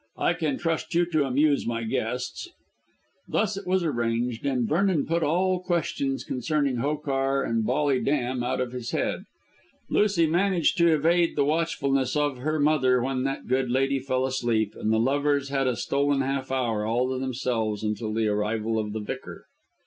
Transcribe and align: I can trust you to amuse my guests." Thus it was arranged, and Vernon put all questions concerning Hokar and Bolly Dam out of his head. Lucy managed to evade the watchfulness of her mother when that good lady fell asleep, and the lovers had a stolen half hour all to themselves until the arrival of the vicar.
I 0.17 0.33
can 0.33 0.57
trust 0.57 0.95
you 0.95 1.05
to 1.11 1.25
amuse 1.25 1.67
my 1.67 1.83
guests." 1.83 2.49
Thus 3.27 3.55
it 3.55 3.67
was 3.67 3.83
arranged, 3.83 4.47
and 4.47 4.67
Vernon 4.67 5.05
put 5.05 5.21
all 5.21 5.59
questions 5.61 6.23
concerning 6.23 6.77
Hokar 6.77 7.43
and 7.43 7.63
Bolly 7.67 8.01
Dam 8.01 8.41
out 8.41 8.59
of 8.59 8.71
his 8.71 8.89
head. 8.93 9.25
Lucy 9.91 10.25
managed 10.25 10.75
to 10.79 10.91
evade 10.91 11.35
the 11.35 11.45
watchfulness 11.45 12.15
of 12.15 12.39
her 12.39 12.59
mother 12.59 12.99
when 12.99 13.25
that 13.25 13.45
good 13.45 13.69
lady 13.69 13.99
fell 13.99 14.25
asleep, 14.25 14.73
and 14.75 14.91
the 14.91 14.97
lovers 14.97 15.49
had 15.49 15.67
a 15.67 15.75
stolen 15.75 16.21
half 16.21 16.51
hour 16.51 16.83
all 16.83 17.07
to 17.09 17.19
themselves 17.19 17.83
until 17.83 18.11
the 18.11 18.27
arrival 18.27 18.79
of 18.79 18.93
the 18.93 19.01
vicar. 19.01 19.45